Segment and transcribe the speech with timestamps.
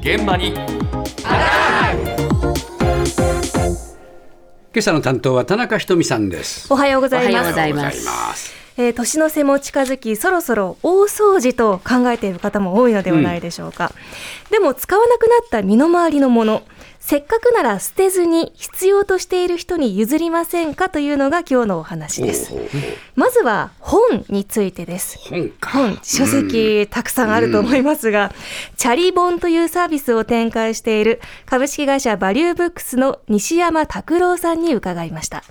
[0.00, 0.54] 現場に。
[4.74, 6.66] 今朝の担当は田中ひとみさんです。
[6.72, 8.63] おはようございます。
[8.76, 13.92] えー年の瀬も近づき、そろそろ大掃除と考えている方も多いのではないでしょうか。
[14.50, 16.62] でも使わなくなった身の回りのもの、
[16.98, 22.54] せっかくなら捨てずに必要としている人に譲りませんかというのが今日のお話です。
[23.14, 25.18] まずは本についてです。
[25.28, 28.32] 本か本、書籍、たくさんあると思いますが、
[28.76, 35.44] チャリ本というサービスを展開している株式会社バリューブックスの西山拓郎さんに伺いました。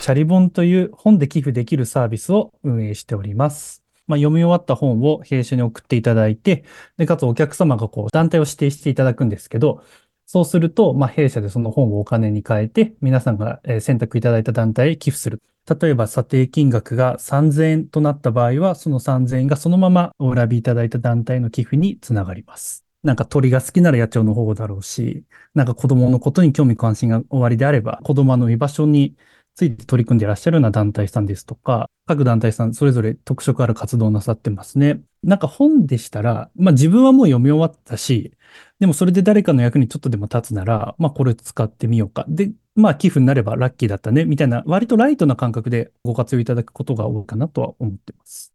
[0.00, 3.82] チャリ本という本で寄付できるサービスを運営しております。
[4.06, 6.64] まあ、読み終わった本を弊社に送っていただいて、
[6.96, 9.82] で、かつお客様がこう団体を指定していただくんですけど、
[10.24, 15.42] そうすると、まあ、弊社でその本をお金に変えて、皆さんが選択いただいた団体へ寄付する。
[15.80, 22.84] 例えば査定金額が3000円となった場合は、その3000円がそのままお選びいただいた団体の寄付につながります。
[23.02, 25.24] なんか鳥が好きなら野鳥の保護だろうし、
[25.54, 29.14] なんか子供のことに興味関心がおありであれば、子供の居場所に
[29.58, 35.00] ついて取り組んでいらっしゃるような団体さんですとか、各団体さんそれぞれ特色ある活動をなさってますね。
[35.24, 38.34] なんか本でしたら、まあ自分はもう読み終わったし、
[38.78, 42.24] でもそれで誰かの役にちょっとでも立つなら、まあこれ使ってみようか。
[42.28, 48.54] で、まあ寄付になればラッキーだったね、みたいな割とライトな感覚でご活用いただくことが多いかなとは思ってます。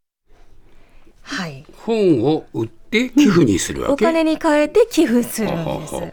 [1.20, 1.66] はい。
[1.84, 5.94] 本を売って寄付にするわけ、お金に変えて寄付するんです。
[5.96, 6.12] ははは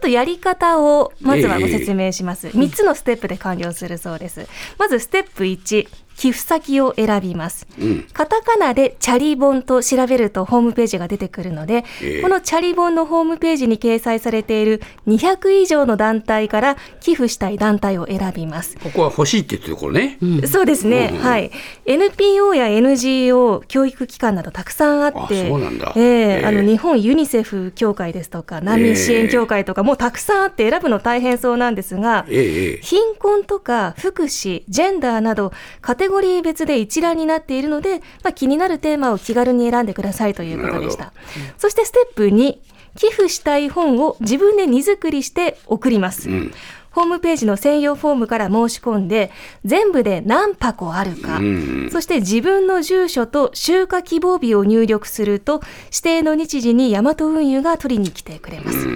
[0.00, 2.48] っとやり方をまずはご説明します。
[2.48, 4.48] 3つのステップで完了するそうです。
[4.78, 5.88] まずステップ1、
[6.20, 7.66] 寄付先を選びます。
[7.80, 8.06] うん。
[8.12, 12.20] カタカナでチャリ本と調べるとホームページが出てくるので、ええ。
[12.20, 18.76] このチャリ本のホームページに掲載されている200以上の団体から寄付したい団体を選びます。
[18.82, 21.50] ここは欲しいって言ってるところね、そうですね、うんはい。
[21.86, 25.94] NPO や NGO、教育機関などたくさんあって、あそうなんだ。
[25.96, 26.44] ええええ。
[26.44, 32.38] あの日本ユニセフ協会ですとか、難民支援協会とか、もうたくさんあって選ぶの大変そうなんですが、ええ。
[32.40, 41.12] ええ貧困とか福祉、ジェンダーなど、カテゴリー別で一覧になっているので、まあ、気になるテーマを気軽に選んでくださいということでした。
[41.58, 42.56] そしてステップ2、
[42.96, 46.28] 寄付したい本を自分で荷造りして送ります。
[46.28, 46.52] うん
[46.90, 49.30] ホームページの専用フォームから申し込んで、
[49.64, 58.88] 全部で何箱あるか、うんそして自分の住所と集荷希望日を入力すると、指定の日時にヤマト運輸が取りに来てくれます。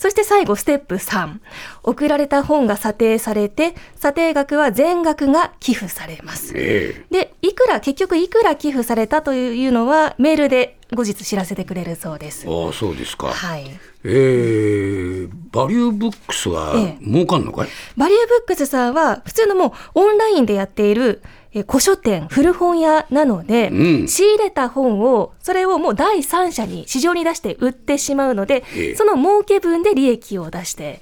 [0.00, 1.40] そして最後、ステップ3。
[1.82, 6.54] 送られた本が査定されて、査定額は全額が寄付されます。
[6.56, 12.46] えで、いくら、結局いくら寄付されたというのは、メールで後日知らせてくれるそうです。
[12.48, 13.64] えああそうですか、はい。
[14.04, 17.04] ええバリューブックスはええ。
[17.04, 24.08] 儲かんのかい、バリューブックスさんは、普通のもうオンラインでやっている、えー古書店、古本屋なので、うん。
[24.08, 28.94] 仕入れた本を、それをもう第三者に市場に出して売ってしまうので、ええ。
[28.94, 31.00] その儲け分で利益を出して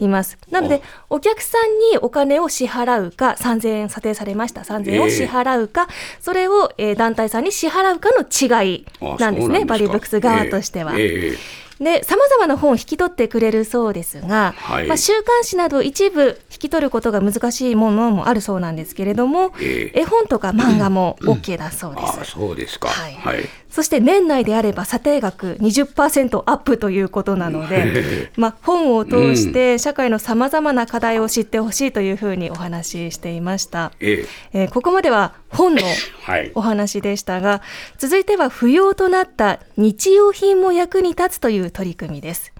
[0.00, 0.36] います。
[0.50, 5.88] なので、お客さんにお金を支払うか、3000円査定されました、3000円を支払うか、
[6.20, 10.98] それを、えー団体さんに支払うかの違いあなんですね、バリューブックス側としては。
[10.98, 14.86] ええええで、様々な本を引き取ってくれるそうですが、はい。
[14.86, 20.00] まあ、週刊誌など一部引き取ることが難しいものもあるそうなんですけれども、ええ。
[20.00, 22.30] 絵本とか漫画も OK だそうでああす。
[22.32, 22.88] そうですか。
[22.88, 23.14] はい。
[23.14, 23.48] はい。
[23.70, 33.92] そして年内であれば査定額20%アップということなので、 まあ、本を通して社会の様々な課題を知ってほしいというふうにお話ししていました。
[34.00, 34.60] ええ。
[34.62, 35.82] えーここまでは本の
[36.24, 36.50] はい。
[36.54, 37.60] お話でしたが、
[37.98, 42.52] 続いては不要となった日用品も役に立つという取り組みです。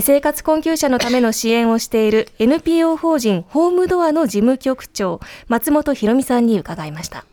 [0.00, 7.24] 生活困窮者のための支援をしている NPO 法人ホームドアの事務局長、松本博美さんに伺いました。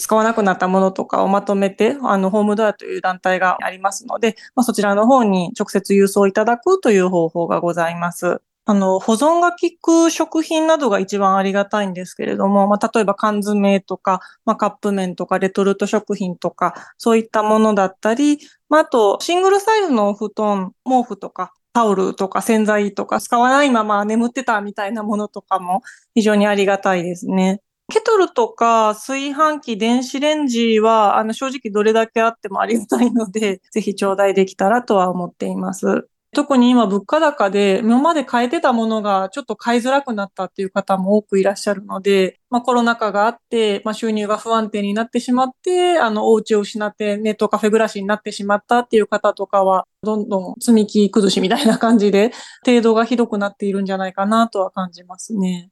[0.00, 8.40] 使わなくなったものとかをまとめて、あの、ホームドアという団体がありますので、まあ、そちらの方に直接郵送いただくという方法がございます。
[8.70, 9.58] あの、保存が効
[10.06, 18.38] く食品などが一番ありがたいんですけれども、まあ、例えば缶詰とか、まあ、カップ麺とか、レトルト食品とか、そういったものだったり、
[18.68, 25.82] まあ、あと、シングルサイズのお布団、毛布とか、タオルとか洗剤とか使わないまま眠ってたみたいなものとかも
[26.14, 27.62] 非常にありがたいですね。
[27.92, 36.06] ケトルとか炊飯器、電子レンジは、あの、正直どれだけあってもありがたいので、ぜひ頂戴できたらとは思っています。
[36.32, 52.30] 特に今物価高で今まで買えてたものがちょっと買いづらくなったっていう方も多くいらっしゃるので、まあコロナ禍があって、まあ収入が不安定になってしまって、あのお家を失ってネットカフェ暮らしになってしまったっていう方とかは、どんどん積み木崩しみたいな感じで、
[52.64, 55.70] 程度がひどくなっているんじゃないかなとは感じますね。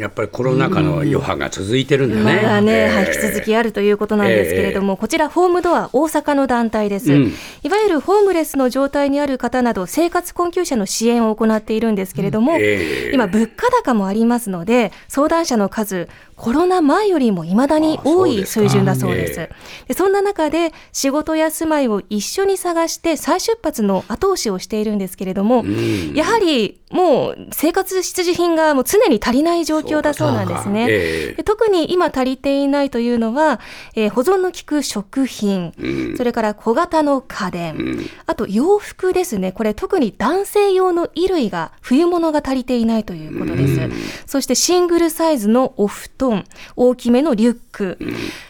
[0.00, 2.40] やっぱりコロナ禍の余波が続いてるんだね。
[2.42, 7.32] まだね、えーはい、引き続きあるということなんですけれども、こちら、ホームドア、大阪の団体です、うん。
[7.62, 16.08] いわゆるホームレスの状態にある方など、生活困窮者の支援を行っているんですけれども、えー今、物価高もありますので、相談者の数、
[16.40, 19.40] コロナ前よりも未だにあ多い水準だそうです。
[19.40, 19.50] え
[19.88, 30.86] でそんな中で、仕事や住まいを一緒に探して、再出発の後押しをしているんですけれども、うんやはりもう生活必需品がもう常に足りない状況だそうなんですね。
[30.88, 33.60] えで特に今足りていないというのは、
[33.94, 39.52] えー保存の効く食品、ーうんそれから小型の家電、うんあと洋服ですね。
[39.52, 43.80] これ特に男性用の衣類が冬物が足りていないということです。
[43.80, 43.92] うん
[44.26, 46.29] そしてシングルサイズのお布団、
[46.76, 47.98] 大きめのリュック、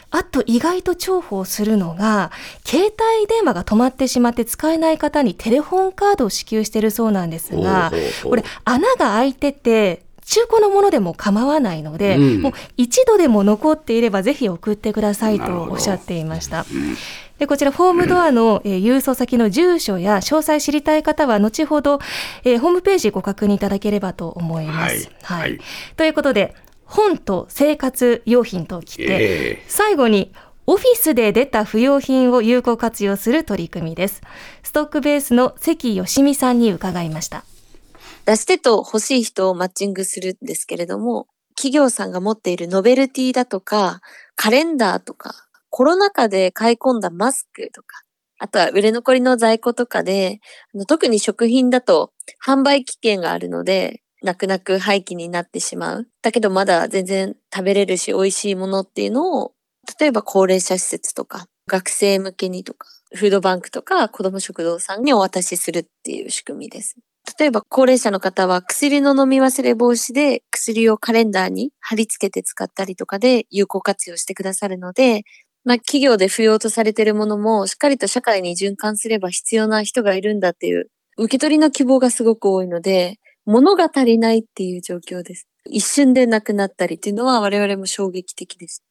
[0.09, 2.31] あと意外と重宝するのが、
[2.65, 7.91] 携帯電話が止まってしまって使えない方にテレホンカードを支給しているそうなんですが
[8.23, 12.41] これ穴が開いてて、中古のものでも構わないので、うん。
[12.41, 16.65] もう一度でも残っていればぜひ送ってくださいとおっしゃっていました。
[17.37, 21.99] でこちら、ホームドアの、えー郵送先の住所や詳細知りたい方は、後ほど、
[22.43, 25.09] えーホームページご確認いただければと思います。
[25.23, 25.41] はい。
[25.41, 25.59] はい。
[25.97, 26.53] ということで、
[26.91, 30.33] 本と生活用品ときて、ええ最後に、
[30.67, 34.21] オフィスで出た不用品を有効活用する取り組みです。
[34.61, 37.45] ストックベースの関よ美さんに伺いました。
[38.25, 44.01] 出し手と欲しい人をマッチングするんですけれども、企業さんが持っているノベルティだとか、
[44.35, 48.03] カレンダーとか、コロナ禍で買い込んだマスクとか、
[48.37, 50.41] あとは売れ残りの在庫とかで、
[50.87, 52.11] 特に食品だと
[52.45, 56.07] 販売期限があるので、泣く泣く廃棄になってしまう。
[56.21, 59.53] だけどまだ全然食べれるし美味しいものっていうのを、
[59.99, 66.95] 例えば高齢者施設とか、学生向けにとか、フードバンクとか子ども食堂さんにお渡しするっていう仕組みです。
[67.39, 75.23] 例えば高齢者の方は薬の飲み忘れ防止で薬をカレンダーに貼り付けて使ったりとかで有効活用してくださるので、
[75.63, 85.47] まあ企業で不要とされているものもしっかりと社会に循環すれば必要な人がいるんだっていう受け取りの希望がすごく多いので、物が足りないっていう状況です。
[85.65, 88.83] 一瞬でなくなったりっていうのは我々も衝撃的です。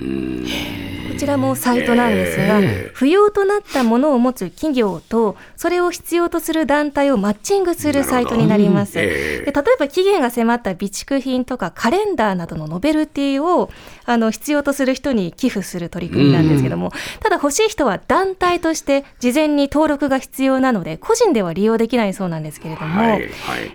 [0.00, 0.83] うん
[1.14, 2.90] こちらもサイトなんですが、ええ。
[2.92, 8.98] 不要となったものを持つ企業と、それを必要とする団体をマッチングするサイトになります。
[8.98, 9.50] ええ。
[9.50, 13.70] で例えば期限が迫った備蓄品とかカレンダーなどのノベルティを
[14.06, 23.28] あの必要とする人に寄付する取り組みなんですけども、ただ欲しい人は団体として事前に登録が必要なので個人では利用できないそうなんですけれども、はいはい。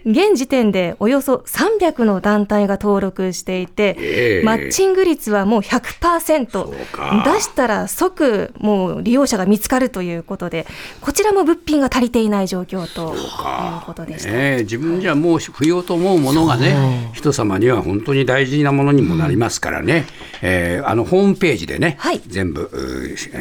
[0.05, 4.45] 現時点でおよそ300の団体が登録していて、ええ。
[4.45, 10.65] マッチング率はもう100%そうか出したら即もう利用者が見つかるということで
[11.01, 14.31] こちらも物品が足りていない状況ということでした。
[14.31, 20.05] ねえ自分じゃもう不要と思うものがね人様には本当に大事なものにもなりますからね、
[20.41, 22.21] えーあのホームページでね、はい。
[22.25, 22.69] 全部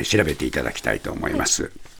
[0.04, 1.70] 調べていただきたいと思います。